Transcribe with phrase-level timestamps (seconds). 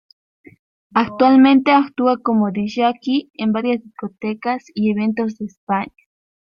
[0.95, 5.93] Actualmente actúa como disc-jockey en varias discotecas y eventos de España.